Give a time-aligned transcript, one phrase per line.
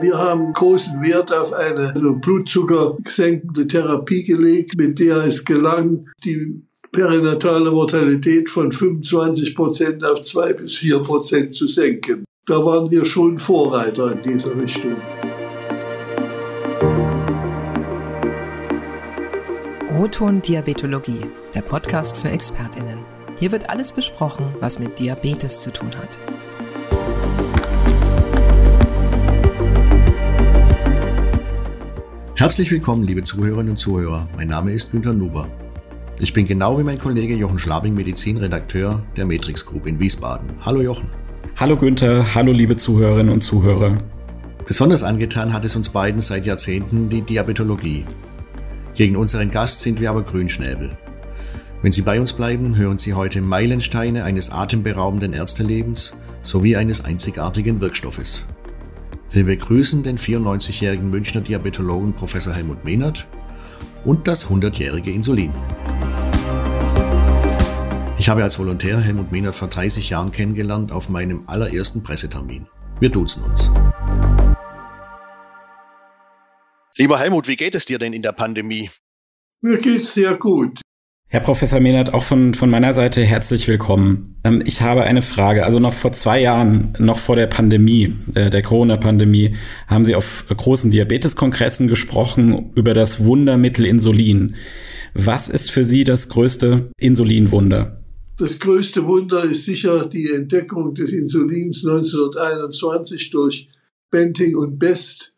[0.00, 6.62] Wir haben großen Wert auf eine blutzuckergesenkende Therapie gelegt, mit der es gelang, die
[6.92, 12.24] perinatale Mortalität von 25 Prozent auf 2 bis 4 Prozent zu senken.
[12.46, 14.96] Da waren wir schon Vorreiter in dieser Richtung.
[19.96, 21.20] Roton Diabetologie,
[21.54, 22.98] der Podcast für ExpertInnen.
[23.38, 26.43] Hier wird alles besprochen, was mit Diabetes zu tun hat.
[32.36, 34.28] Herzlich willkommen, liebe Zuhörerinnen und Zuhörer.
[34.34, 35.48] Mein Name ist Günter Nuber.
[36.18, 40.50] Ich bin genau wie mein Kollege Jochen Schlabing Medizinredakteur der Matrix Group in Wiesbaden.
[40.62, 41.08] Hallo Jochen.
[41.54, 43.96] Hallo Günther, hallo liebe Zuhörerinnen und Zuhörer.
[44.66, 48.04] Besonders angetan hat es uns beiden seit Jahrzehnten die Diabetologie.
[48.96, 50.90] Gegen unseren Gast sind wir aber Grünschnäbel.
[51.82, 57.80] Wenn Sie bei uns bleiben, hören Sie heute Meilensteine eines atemberaubenden Ärztelebens sowie eines einzigartigen
[57.80, 58.44] Wirkstoffes.
[59.34, 63.26] Wir begrüßen den 94-jährigen Münchner Diabetologen Professor Helmut Mehnert
[64.04, 65.52] und das 100-jährige Insulin.
[68.16, 72.68] Ich habe als Volontär Helmut Mehnert vor 30 Jahren kennengelernt auf meinem allerersten Pressetermin.
[73.00, 73.72] Wir duzen uns.
[76.96, 78.88] Lieber Helmut, wie geht es dir denn in der Pandemie?
[79.60, 80.80] Mir geht's sehr gut.
[81.34, 84.36] Herr Professor Mehnert, auch von, von meiner Seite herzlich willkommen.
[84.44, 85.64] Ähm, ich habe eine Frage.
[85.64, 89.56] Also noch vor zwei Jahren, noch vor der Pandemie, äh, der Corona-Pandemie,
[89.88, 94.54] haben Sie auf großen Diabeteskongressen gesprochen über das Wundermittel Insulin.
[95.14, 98.00] Was ist für Sie das größte Insulinwunder?
[98.38, 103.68] Das größte Wunder ist sicher die Entdeckung des Insulins 1921 durch
[104.08, 105.34] Benting und Best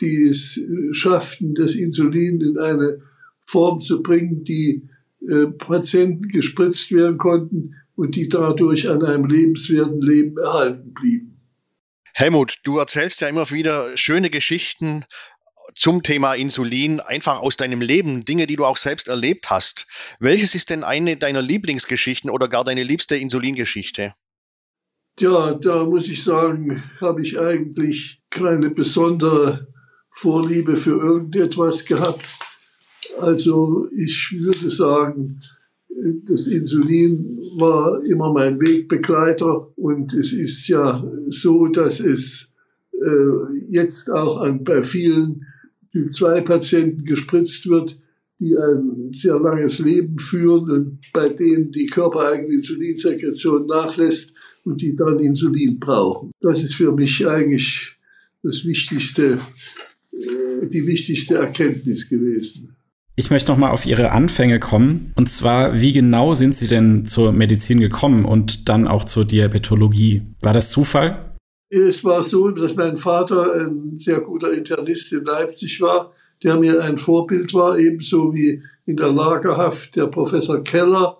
[0.00, 3.00] die es äh, schafften, das Insulin in eine
[3.44, 4.88] Form zu bringen, die
[5.30, 11.40] äh, Patienten gespritzt werden konnten und die dadurch an einem lebenswerten Leben erhalten blieben.
[12.14, 15.04] Helmut, du erzählst ja immer wieder schöne Geschichten
[15.74, 19.86] zum Thema Insulin, einfach aus deinem Leben, Dinge, die du auch selbst erlebt hast.
[20.20, 24.12] Welches ist denn eine deiner Lieblingsgeschichten oder gar deine liebste Insulingeschichte?
[25.18, 29.68] Ja, da muss ich sagen, habe ich eigentlich keine besondere
[30.10, 32.24] Vorliebe für irgendetwas gehabt.
[33.20, 35.40] Also ich würde sagen,
[36.26, 42.50] das Insulin war immer mein Wegbegleiter und es ist ja so, dass es
[42.92, 45.46] äh, jetzt auch an, bei vielen
[45.92, 47.98] Typ-2-Patienten gespritzt wird,
[48.38, 54.34] die ein sehr langes Leben führen und bei denen die körpereigene Insulinsekretion nachlässt
[54.64, 56.32] und die dann Insulin brauchen.
[56.40, 57.96] Das ist für mich eigentlich
[58.42, 59.38] das Wichtigste
[60.68, 62.74] die wichtigste Erkenntnis gewesen.
[63.14, 65.12] Ich möchte noch mal auf Ihre Anfänge kommen.
[65.16, 70.22] Und zwar, wie genau sind Sie denn zur Medizin gekommen und dann auch zur Diabetologie?
[70.40, 71.36] War das Zufall?
[71.68, 76.12] Es war so, dass mein Vater ein sehr guter Internist in Leipzig war,
[76.42, 81.18] der mir ein Vorbild war, ebenso wie in der Lagerhaft der Professor Keller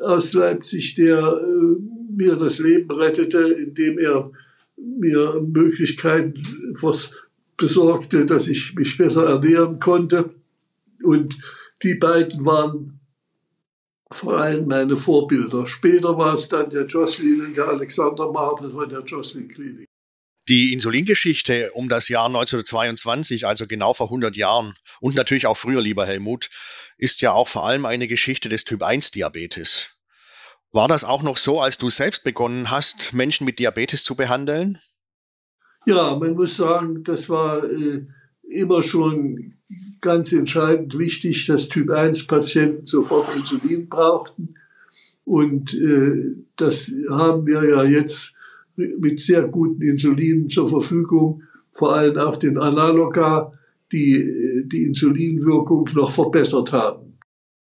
[0.00, 4.30] aus Leipzig, der äh, mir das Leben rettete, indem er
[4.76, 6.34] mir Möglichkeiten
[7.56, 10.30] besorgte, dass ich mich besser ernähren konnte.
[11.08, 11.38] Und
[11.82, 13.00] die beiden waren
[14.10, 15.66] vor allem meine Vorbilder.
[15.66, 19.88] Später war es dann der Jocelyn und der Alexander Marble von der Jocelyn Klinik.
[20.48, 25.80] Die Insulingeschichte um das Jahr 1922, also genau vor 100 Jahren und natürlich auch früher,
[25.80, 26.50] lieber Helmut,
[26.98, 29.96] ist ja auch vor allem eine Geschichte des Typ-1-Diabetes.
[30.72, 34.78] War das auch noch so, als du selbst begonnen hast, Menschen mit Diabetes zu behandeln?
[35.86, 38.06] Ja, man muss sagen, das war äh,
[38.50, 39.54] immer schon
[40.00, 44.54] ganz entscheidend wichtig, dass Typ-1-Patienten sofort Insulin brauchten.
[45.24, 48.34] Und äh, das haben wir ja jetzt
[48.76, 51.42] mit sehr guten Insulinen zur Verfügung,
[51.72, 53.52] vor allem auch den Analoga,
[53.92, 57.18] die äh, die Insulinwirkung noch verbessert haben.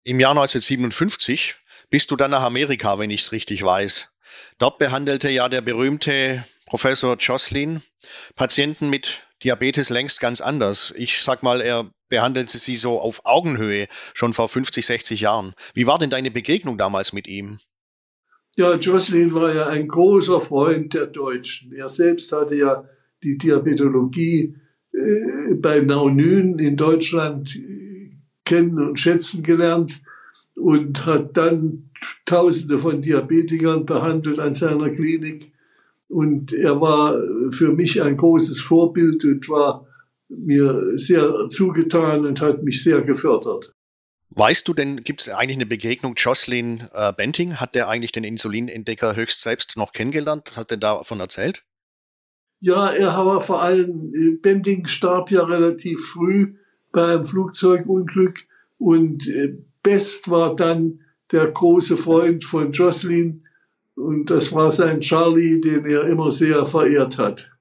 [0.04, 1.56] Im Jahr 1957
[1.90, 4.14] bist du dann nach Amerika, wenn ich es richtig weiß.
[4.58, 7.84] Dort behandelte ja der berühmte Professor Jocelyn
[8.36, 10.92] Patienten mit Diabetes längst ganz anders.
[10.98, 13.86] Ich sag mal, er behandelte sie so auf Augenhöhe
[14.16, 15.54] schon vor 50, 60 Jahren.
[15.76, 17.60] Wie war denn deine Begegnung damals mit ihm?
[18.56, 21.74] Ja, Jocelyn war ja ein großer Freund der Deutschen.
[21.74, 22.84] Er selbst hatte ja
[23.22, 24.58] die Diabetologie
[24.94, 30.02] äh, bei Naunyn in Deutschland äh, kennen und schätzen gelernt
[30.56, 31.92] und hat dann
[32.26, 35.53] Tausende von Diabetikern behandelt an seiner Klinik.
[36.08, 37.20] Und er war
[37.52, 39.88] für mich ein großes Vorbild und war
[40.30, 43.74] mir sehr zugetan und hat mich sehr gefördert.
[44.36, 47.58] Weißt du denn, gibt es eigentlich eine Begegnung Jocelyn äh, Benting?
[47.60, 50.56] Hat der eigentlich den Insulinentdecker höchst selbst noch kennengelernt?
[50.56, 51.64] Hat er davon erzählt?
[52.60, 56.56] Ja, er war vor allem, äh, Benting starb ja relativ früh
[56.92, 58.40] bei einem Flugzeugunglück
[58.78, 61.02] und äh, Best war dann
[61.32, 63.43] der große Freund von Jocelyn
[63.96, 67.52] und das war sein Charlie, den er immer sehr verehrt hat.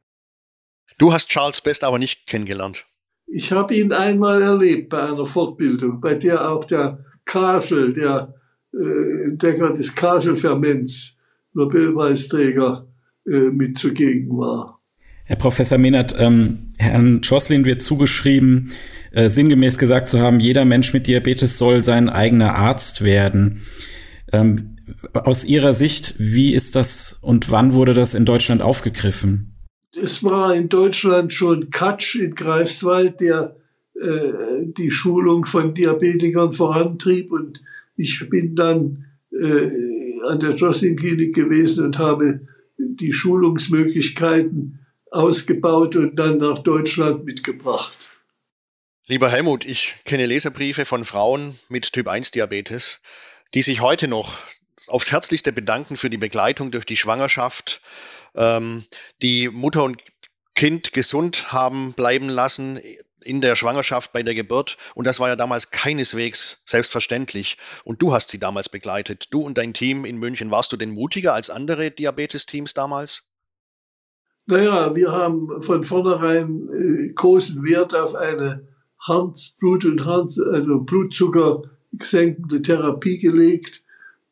[0.99, 2.87] Du hast Charles Best aber nicht kennengelernt.
[3.27, 8.35] Ich habe ihn einmal erlebt bei einer Fortbildung, bei der auch der Kasel, der
[8.75, 11.17] äh, Entdecker des Kaselferments,
[11.55, 12.87] Nobelpreisträger,
[13.27, 14.81] äh, mit zugegen war.
[15.25, 18.73] Herr Professor Mehnert, ähm, Herrn Jocelyn wird zugeschrieben,
[19.13, 23.63] äh, sinngemäß gesagt zu haben, jeder Mensch mit Diabetes soll sein eigener Arzt werden.
[24.33, 24.72] Ähm,
[25.13, 29.53] aus Ihrer Sicht, wie ist das und wann wurde das in Deutschland aufgegriffen?
[29.95, 33.57] es war in Deutschland schon Katsch in Greifswald, der
[33.95, 37.31] äh, die Schulung von Diabetikern vorantrieb.
[37.31, 37.63] Und
[37.97, 39.71] ich bin dann äh,
[40.29, 42.47] an der Jocelyn Klinik gewesen und habe
[42.79, 44.81] die Schulungsmöglichkeiten
[45.11, 48.09] ausgebaut und dann nach Deutschland mitgebracht.
[49.09, 53.01] Lieber Helmut, ich kenne Leserbriefe von Frauen mit Typ 1 Diabetes,
[53.53, 54.39] die sich heute noch
[54.89, 57.81] aufs Herzlichste bedanken für die Begleitung durch die Schwangerschaft,
[58.35, 58.85] ähm,
[59.21, 60.03] die Mutter und
[60.55, 62.79] Kind gesund haben bleiben lassen
[63.25, 64.77] in der Schwangerschaft, bei der Geburt.
[64.95, 67.57] Und das war ja damals keineswegs selbstverständlich.
[67.85, 69.29] Und du hast sie damals begleitet.
[69.31, 70.51] Du und dein Team in München.
[70.51, 73.29] Warst du denn mutiger als andere Diabetes-Teams damals?
[74.47, 78.67] Naja, wir haben von vornherein äh, großen Wert auf eine
[78.99, 83.82] Hand, Blut und Hand, also Blutzucker gesenkende Therapie gelegt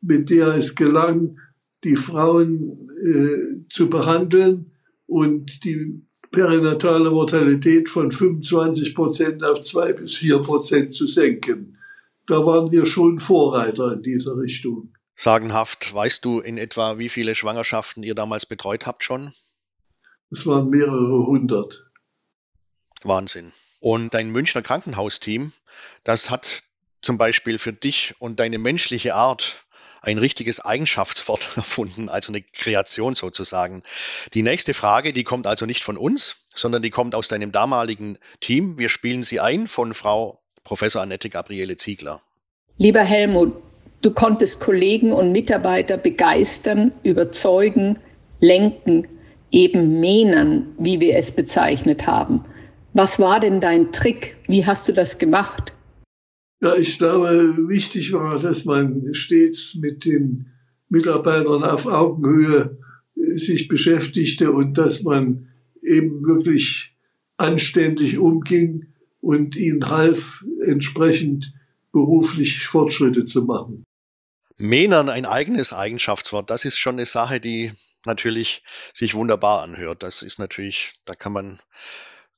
[0.00, 1.38] mit der es gelang,
[1.84, 4.72] die Frauen äh, zu behandeln
[5.06, 11.78] und die perinatale Mortalität von 25 Prozent auf zwei bis vier Prozent zu senken.
[12.26, 14.94] Da waren wir schon Vorreiter in dieser Richtung.
[15.16, 15.92] Sagenhaft.
[15.92, 19.32] Weißt du in etwa, wie viele Schwangerschaften ihr damals betreut habt schon?
[20.30, 21.90] Es waren mehrere hundert.
[23.02, 23.52] Wahnsinn.
[23.80, 25.52] Und dein Münchner Krankenhausteam,
[26.04, 26.62] das hat
[27.02, 29.66] zum Beispiel für dich und deine menschliche Art
[30.00, 33.82] ein richtiges Eigenschaftswort erfunden, also eine Kreation sozusagen.
[34.34, 38.18] Die nächste Frage, die kommt also nicht von uns, sondern die kommt aus deinem damaligen
[38.40, 38.78] Team.
[38.78, 42.20] Wir spielen sie ein von Frau Professor Annette Gabriele Ziegler.
[42.76, 43.54] Lieber Helmut,
[44.02, 47.98] du konntest Kollegen und Mitarbeiter begeistern, überzeugen,
[48.40, 49.08] lenken,
[49.50, 52.44] eben mähnern, wie wir es bezeichnet haben.
[52.92, 54.36] Was war denn dein Trick?
[54.46, 55.72] Wie hast du das gemacht?
[56.60, 60.52] Ja, ich glaube, wichtig war, dass man stets mit den
[60.90, 62.78] Mitarbeitern auf Augenhöhe
[63.16, 65.48] äh, sich beschäftigte und dass man
[65.82, 66.96] eben wirklich
[67.38, 68.86] anständig umging
[69.20, 71.54] und ihnen half, entsprechend
[71.92, 73.84] beruflich Fortschritte zu machen.
[74.58, 77.72] Mähnern ein eigenes Eigenschaftswort, das ist schon eine Sache, die
[78.04, 80.02] natürlich sich wunderbar anhört.
[80.02, 81.58] Das ist natürlich, da kann man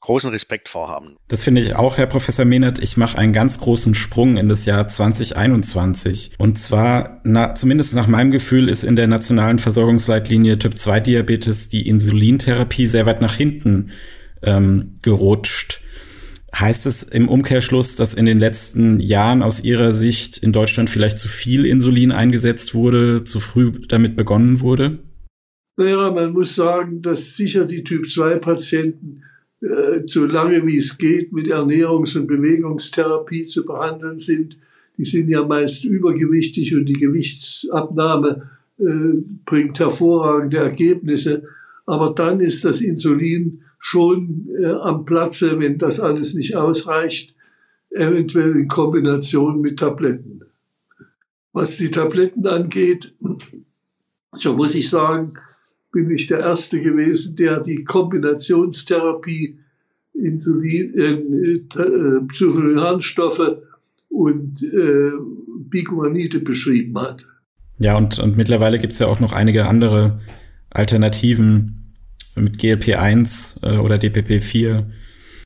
[0.03, 1.17] großen Respekt vorhaben.
[1.29, 2.81] Das finde ich auch, Herr Professor Mehnert.
[2.81, 6.33] Ich mache einen ganz großen Sprung in das Jahr 2021.
[6.39, 11.69] Und zwar, na, zumindest nach meinem Gefühl, ist in der nationalen Versorgungsleitlinie Typ 2 Diabetes
[11.69, 13.91] die Insulintherapie sehr weit nach hinten
[14.43, 15.81] ähm, gerutscht.
[16.55, 21.19] Heißt es im Umkehrschluss, dass in den letzten Jahren aus Ihrer Sicht in Deutschland vielleicht
[21.19, 24.99] zu viel Insulin eingesetzt wurde, zu früh damit begonnen wurde?
[25.77, 29.23] Naja, man muss sagen, dass sicher die Typ-2-Patienten
[29.63, 34.59] äh, so lange wie es geht mit Ernährungs- und Bewegungstherapie zu behandeln sind.
[34.99, 38.85] Die sind ja meist übergewichtig und die Gewichtsabnahme äh,
[39.45, 41.45] bringt hervorragende Ergebnisse.
[41.87, 47.35] Aber dann ist das Insulin schon äh, am Platze, wenn das alles nicht ausreicht,
[47.91, 50.41] eventuell in Kombination mit Tabletten.
[51.53, 53.15] Was die Tabletten angeht,
[54.39, 55.35] so muss ich sagen,
[55.93, 59.58] bin ich der Erste gewesen, der die Kombinationstherapie
[60.15, 63.58] Insulin, äh, äh, Sulfonylharnstoffe
[64.08, 65.13] und äh,
[65.70, 67.25] Biguanide beschrieben hat.
[67.79, 70.20] Ja, und, und mittlerweile gibt es ja auch noch einige andere
[70.70, 71.94] Alternativen
[72.34, 74.87] mit GLP-1 äh, oder DPP-4.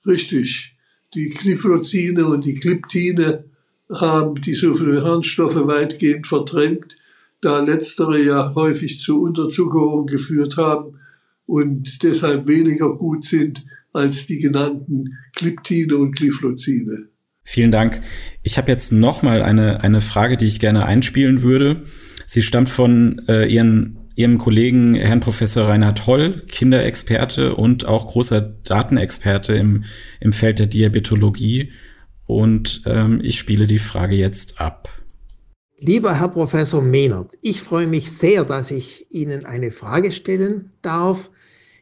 [0.07, 0.76] Richtig.
[1.15, 3.45] Die Gliflozine und die Gliptine
[3.93, 6.97] haben die Sulfonylharnstoffe weitgehend verdrängt
[7.40, 10.99] da letztere ja häufig zu Unterzuckerung geführt haben
[11.47, 17.09] und deshalb weniger gut sind als die genannten Gliptine und Glyphlozine.
[17.45, 18.02] Vielen Dank.
[18.43, 21.85] Ich habe jetzt noch mal eine, eine Frage, die ich gerne einspielen würde.
[22.26, 28.40] Sie stammt von äh, Ihren, Ihrem Kollegen Herrn Professor Reinhard Holl, Kinderexperte und auch großer
[28.40, 29.85] Datenexperte im,
[30.21, 31.71] im Feld der Diabetologie.
[32.26, 34.88] und ähm, ich spiele die Frage jetzt ab.
[35.78, 41.30] Lieber Herr Professor Mehnert, ich freue mich sehr, dass ich Ihnen eine Frage stellen darf.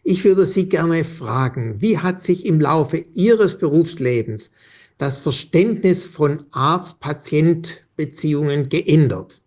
[0.02, 4.50] Ich würde Sie gerne fragen, wie hat sich im Laufe Ihres Berufslebens
[4.98, 9.40] das Verständnis von Arzt-Patient-Beziehungen geändert?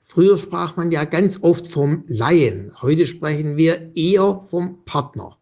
[0.00, 5.36] Früher sprach man ja ganz oft vom Laien, heute sprechen wir eher vom Partner.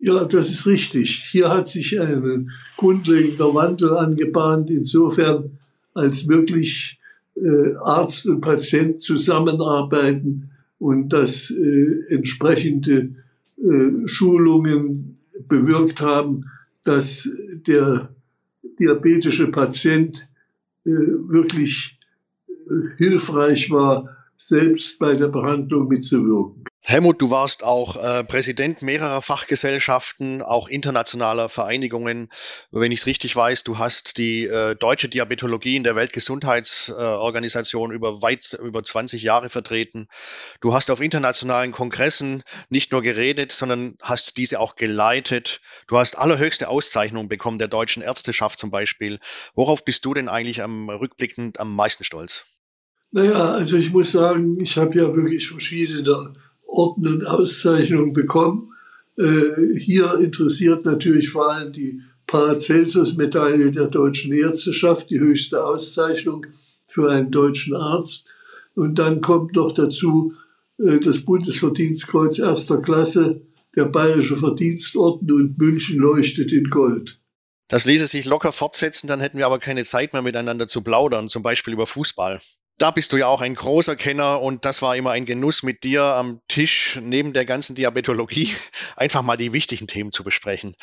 [0.00, 1.28] Ja, das ist richtig.
[1.30, 5.56] Hier hat sich ein grundlegender Wandel angebahnt, insofern
[5.94, 6.98] als wirklich
[7.36, 13.14] äh, Arzt und Patient zusammenarbeiten und dass äh, entsprechende
[13.56, 16.44] äh, Schulungen bewirkt haben,
[16.84, 17.28] dass
[17.66, 18.10] der
[18.78, 20.28] diabetische Patient
[20.84, 21.98] äh, wirklich
[22.48, 22.52] äh,
[22.96, 26.64] hilfreich war, selbst bei der Behandlung mitzuwirken.
[26.86, 32.28] Helmut, du warst auch äh, Präsident mehrerer Fachgesellschaften, auch internationaler Vereinigungen.
[32.72, 37.94] Wenn ich es richtig weiß, du hast die äh, deutsche Diabetologie in der Weltgesundheitsorganisation äh,
[37.94, 40.08] über weit über 20 Jahre vertreten.
[40.60, 45.62] Du hast auf internationalen Kongressen nicht nur geredet, sondern hast diese auch geleitet.
[45.88, 49.18] Du hast allerhöchste Auszeichnungen bekommen der deutschen Ärzteschaft zum Beispiel.
[49.54, 52.60] Worauf bist du denn eigentlich am rückblickend am meisten stolz?
[53.14, 56.32] Naja, also ich muss sagen, ich habe ja wirklich verschiedene
[56.66, 58.72] Orden und Auszeichnungen bekommen.
[59.16, 66.44] Äh, hier interessiert natürlich vor allem die Paracelsus-Medaille der deutschen Ärzteschaft, die höchste Auszeichnung
[66.88, 68.24] für einen deutschen Arzt.
[68.74, 70.34] Und dann kommt noch dazu
[70.80, 73.42] äh, das Bundesverdienstkreuz erster Klasse,
[73.76, 77.20] der Bayerische Verdienstorden und München leuchtet in Gold.
[77.68, 81.28] Das ließe sich locker fortsetzen, dann hätten wir aber keine Zeit mehr miteinander zu plaudern,
[81.28, 82.40] zum Beispiel über Fußball
[82.78, 85.84] da bist du ja auch ein großer Kenner und das war immer ein Genuss mit
[85.84, 88.48] dir am Tisch neben der ganzen Diabetologie
[88.96, 90.74] einfach mal die wichtigen Themen zu besprechen.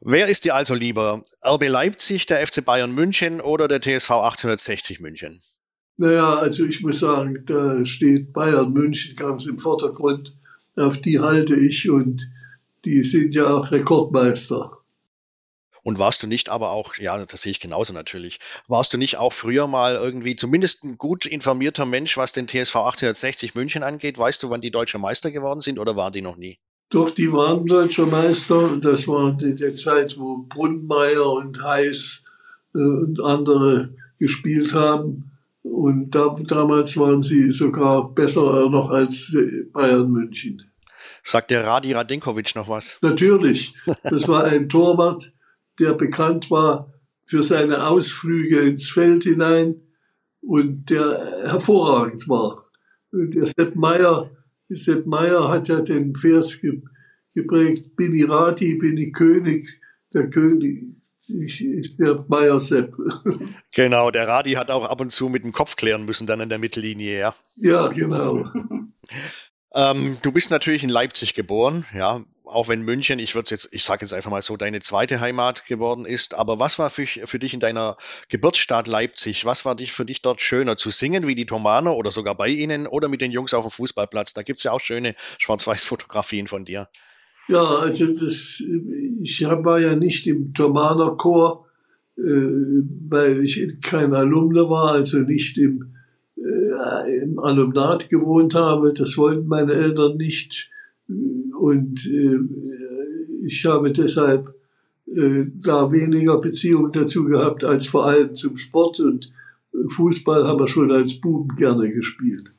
[0.00, 1.22] Wer ist dir also lieber?
[1.46, 5.40] RB Leipzig, der FC Bayern München oder der TSV 1860 München?
[5.96, 10.34] Naja, also ich muss sagen, da steht Bayern München ganz im Vordergrund.
[10.76, 12.28] Auf die halte ich und
[12.84, 14.83] die sind ja auch Rekordmeister.
[15.84, 19.18] Und warst du nicht aber auch, ja, das sehe ich genauso natürlich, warst du nicht
[19.18, 24.18] auch früher mal irgendwie zumindest ein gut informierter Mensch, was den TSV 1860 München angeht?
[24.18, 26.58] Weißt du, wann die deutsche Meister geworden sind oder waren die noch nie?
[26.88, 32.22] Doch, die waren deutscher Meister und das war in der Zeit, wo Brunnmeier und Heiß
[32.74, 35.32] äh, und andere gespielt haben.
[35.62, 39.36] Und da, damals waren sie sogar besser noch als
[39.72, 40.62] Bayern München.
[41.22, 42.98] Sagt der Radi Radenkovic noch was?
[43.02, 43.74] Natürlich.
[44.02, 45.32] Das war ein Torwart,
[45.78, 46.92] der bekannt war
[47.26, 49.80] für seine Ausflüge ins Feld hinein
[50.40, 52.70] und der hervorragend war.
[53.12, 54.30] Und der Sepp Meyer,
[54.68, 56.60] Sepp Meyer hat ja den Vers
[57.34, 59.80] geprägt, bin ich Rati, bin ich König,
[60.12, 62.94] der König ist der Meyer Sepp.
[63.72, 66.48] Genau, der Radi hat auch ab und zu mit dem Kopf klären müssen dann in
[66.48, 67.34] der Mittellinie, ja.
[67.56, 68.44] Ja, genau.
[69.74, 73.84] ähm, du bist natürlich in Leipzig geboren, ja auch wenn München, ich würde jetzt, ich
[73.84, 76.34] sage jetzt einfach mal so, deine zweite Heimat geworden ist.
[76.34, 77.96] Aber was war für, für dich in deiner
[78.28, 79.44] Geburtsstadt Leipzig?
[79.44, 82.48] Was war dich für dich dort schöner zu singen wie die Thomaner oder sogar bei
[82.48, 84.34] ihnen oder mit den Jungs auf dem Fußballplatz?
[84.34, 86.88] Da gibt es ja auch schöne Schwarz-Weiß-Fotografien von dir.
[87.48, 88.62] Ja, also das,
[89.22, 91.66] ich war ja nicht im Thomaner Chor,
[92.16, 95.94] äh, weil ich kein Alumne war, also nicht im,
[96.36, 98.92] äh, im Alumnat gewohnt habe.
[98.92, 100.70] Das wollten meine Eltern nicht
[101.64, 104.54] und äh, ich habe deshalb
[105.06, 109.32] äh, da weniger Beziehung dazu gehabt als vor allem zum Sport und
[109.88, 112.54] Fußball haben wir schon als Buben gerne gespielt.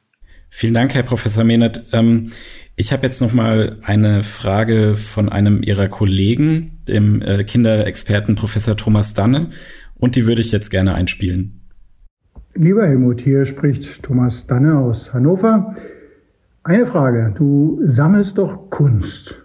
[0.50, 1.86] Vielen Dank, Herr Professor Mehnert.
[1.92, 2.32] Ähm,
[2.76, 8.76] ich habe jetzt noch mal eine Frage von einem Ihrer Kollegen, dem äh, Kinderexperten Professor
[8.76, 9.52] Thomas Danne,
[9.94, 11.62] und die würde ich jetzt gerne einspielen.
[12.56, 15.76] Lieber Helmut, hier spricht Thomas Danne aus Hannover.
[16.68, 17.32] Eine Frage.
[17.38, 19.40] Du sammelst doch Kunst.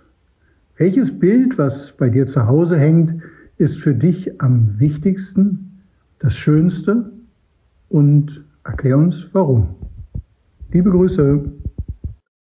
[0.78, 3.22] Welches Bild, was bei dir zu Hause hängt,
[3.58, 5.82] ist für dich am wichtigsten,
[6.18, 7.12] das Schönste?
[7.90, 9.76] Und erklär uns warum.
[10.72, 11.44] Liebe Grüße.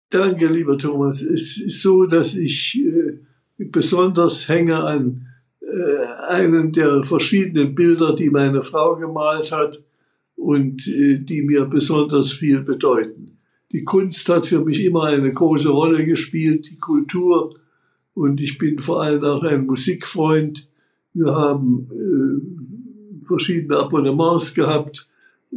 [0.09, 1.21] Danke, lieber Thomas.
[1.21, 5.27] Es ist so, dass ich äh, besonders hänge an
[5.59, 9.83] äh, einem der verschiedenen Bilder, die meine Frau gemalt hat
[10.37, 13.31] und äh, die mir besonders viel bedeuten.
[13.71, 17.55] Die Kunst hat für mich immer eine große Rolle gespielt, die Kultur.
[18.13, 20.69] Und ich bin vor allem auch ein Musikfreund.
[21.13, 25.07] Wir haben äh, verschiedene Abonnements gehabt,
[25.53, 25.55] äh,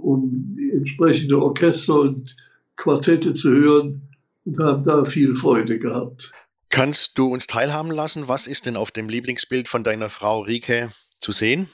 [0.00, 2.36] um entsprechende Orchester und
[2.76, 4.02] Quartette zu hören
[4.44, 6.32] und haben da viel Freude gehabt.
[6.70, 8.28] Kannst du uns teilhaben lassen?
[8.28, 11.68] Was ist denn auf dem Lieblingsbild von deiner Frau Rike zu sehen?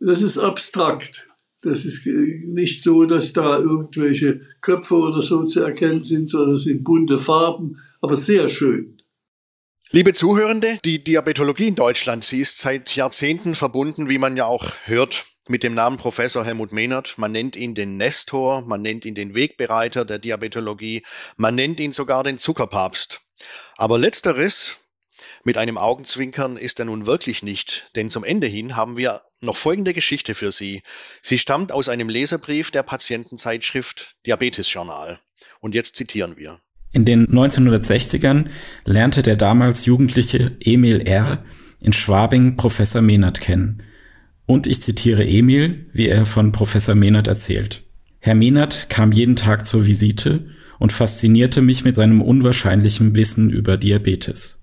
[0.00, 1.28] Das ist abstrakt.
[1.62, 6.64] Das ist nicht so, dass da irgendwelche Köpfe oder so zu erkennen sind, sondern es
[6.64, 9.00] sind bunte Farben, aber sehr schön.
[9.92, 14.64] Liebe Zuhörende, die Diabetologie in Deutschland, sie ist seit Jahrzehnten verbunden, wie man ja auch
[14.84, 17.18] hört, mit dem Namen Professor Helmut Mehnert.
[17.18, 21.02] Man nennt ihn den Nestor, man nennt ihn den Wegbereiter der Diabetologie,
[21.36, 23.20] man nennt ihn sogar den Zuckerpapst.
[23.76, 24.78] Aber letzteres
[25.42, 29.56] mit einem Augenzwinkern ist er nun wirklich nicht, denn zum Ende hin haben wir noch
[29.56, 30.82] folgende Geschichte für Sie.
[31.22, 35.18] Sie stammt aus einem Leserbrief der Patientenzeitschrift Diabetes Journal.
[35.60, 36.58] Und jetzt zitieren wir.
[36.92, 38.48] In den 1960ern
[38.84, 41.44] lernte der damals jugendliche Emil R.
[41.80, 43.82] in Schwabing Professor Mehnert kennen.
[44.44, 47.84] Und ich zitiere Emil, wie er von Professor Mehnert erzählt.
[48.18, 53.78] Herr Mehnert kam jeden Tag zur Visite und faszinierte mich mit seinem unwahrscheinlichen Wissen über
[53.78, 54.59] Diabetes.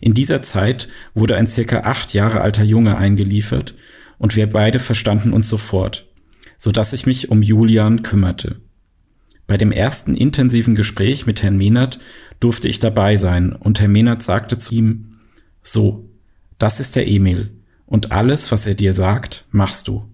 [0.00, 3.74] In dieser Zeit wurde ein circa acht Jahre alter Junge eingeliefert
[4.18, 6.08] und wir beide verstanden uns sofort,
[6.56, 8.60] so dass ich mich um Julian kümmerte.
[9.46, 11.98] Bei dem ersten intensiven Gespräch mit Herrn Mehnert
[12.40, 15.18] durfte ich dabei sein und Herr Mehnert sagte zu ihm,
[15.62, 16.08] so,
[16.58, 17.50] das ist der Emil
[17.86, 20.08] und alles, was er dir sagt, machst du.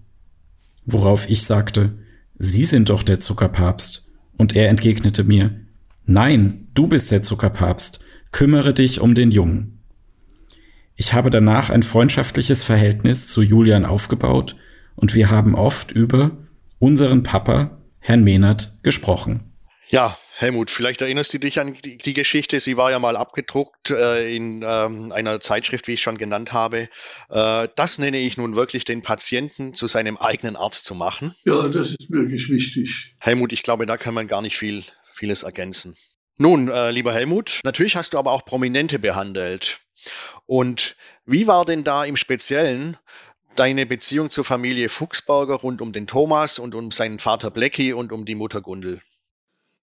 [0.85, 1.93] Worauf ich sagte,
[2.39, 4.05] Sie sind doch der Zuckerpapst.
[4.37, 5.59] Und er entgegnete mir,
[6.05, 7.99] Nein, du bist der Zuckerpapst,
[8.31, 9.79] kümmere dich um den Jungen.
[10.95, 14.55] Ich habe danach ein freundschaftliches Verhältnis zu Julian aufgebaut
[14.95, 16.31] und wir haben oft über
[16.77, 19.49] unseren Papa Herrn Mehnert gesprochen.
[19.87, 22.59] Ja, Helmut, vielleicht erinnerst du dich an die, die Geschichte.
[22.59, 26.89] Sie war ja mal abgedruckt äh, in ähm, einer Zeitschrift, wie ich schon genannt habe.
[27.29, 31.33] Äh, das nenne ich nun wirklich den Patienten zu seinem eigenen Arzt zu machen.
[31.43, 33.15] Ja, das ist wirklich wichtig.
[33.19, 35.95] Helmut, ich glaube, da kann man gar nicht viel, vieles ergänzen.
[36.41, 39.81] Nun, äh, lieber Helmut, natürlich hast du aber auch Prominente behandelt.
[40.45, 42.95] Und wie war denn da im Speziellen
[43.57, 48.13] deine Beziehung zur Familie Fuchsberger rund um den Thomas und um seinen Vater Blecki und
[48.13, 49.01] um die Mutter Gundel?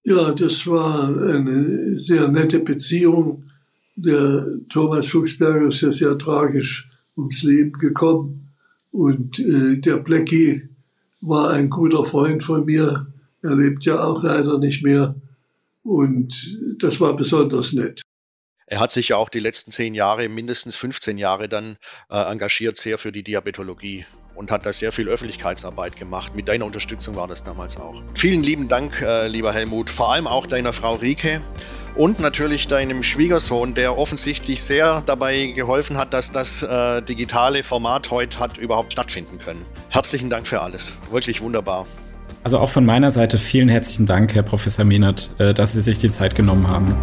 [0.03, 3.51] Ja, das war eine sehr nette Beziehung.
[3.95, 8.49] Der Thomas Fuchsberger ist ja sehr tragisch ums Leben gekommen
[8.91, 10.69] und äh, der Blecki
[11.21, 13.05] war ein guter Freund von mir.
[13.43, 15.13] Er lebt ja auch leider nicht mehr
[15.87, 18.01] und das war besonders nett.
[18.69, 21.77] Er hat sich ja auch die letzten zehn Jahre, mindestens 15 Jahre dann
[22.09, 26.35] äh, engagiert, sehr für die Diabetologie und hat da sehr viel Öffentlichkeitsarbeit gemacht.
[26.35, 28.03] Mit deiner Unterstützung war das damals auch.
[28.13, 31.41] Vielen lieben Dank, äh, lieber Helmut, vor allem auch deiner Frau Rike
[31.95, 38.11] und natürlich deinem Schwiegersohn, der offensichtlich sehr dabei geholfen hat, dass das äh, digitale Format
[38.11, 39.65] heute hat überhaupt stattfinden können.
[39.89, 40.97] Herzlichen Dank für alles.
[41.09, 41.87] Wirklich wunderbar.
[42.43, 45.97] Also auch von meiner Seite vielen herzlichen Dank, Herr Professor Mehnert, äh, dass Sie sich
[45.97, 46.95] die Zeit genommen haben.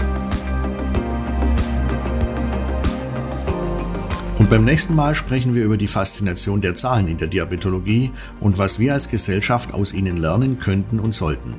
[4.39, 8.59] Und beim nächsten Mal sprechen wir über die Faszination der Zahlen in der Diabetologie und
[8.59, 11.55] was wir als Gesellschaft aus ihnen lernen könnten und sollten.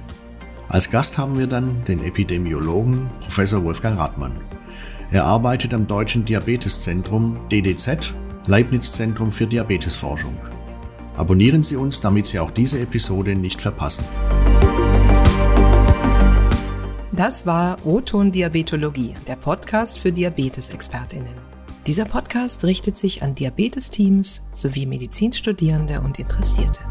[0.67, 4.33] Als Gast haben wir dann den Epidemiologen Professor Wolfgang Rathmann.
[5.11, 8.13] Er arbeitet am Deutschen Diabeteszentrum DDZ,
[8.47, 10.35] Leibniz Zentrum für Diabetesforschung.
[11.17, 14.05] Abonnieren Sie uns, damit Sie auch diese Episode nicht verpassen.
[17.11, 21.33] Das war O-Ton Diabetologie, der Podcast für Diabetesexpertinnen.
[21.87, 26.81] Dieser Podcast richtet sich an Diabetesteams sowie Medizinstudierende und Interessierte.